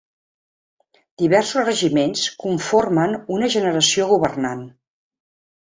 [1.23, 4.69] Diversos regiments conformen una generació governant.